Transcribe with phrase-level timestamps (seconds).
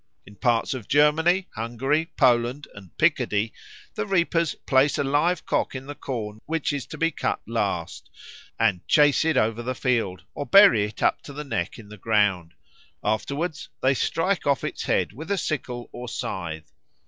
[0.25, 3.53] In parts of Germany, Hungary, Poland, and Picardy
[3.93, 8.09] the reapers place a live cock in the corn which is to be cut last,
[8.59, 11.97] and chase it over the field, or bury it up to the neck in the
[11.97, 12.55] ground;
[13.03, 16.71] afterwards they strike off its head with a sickle or scythe.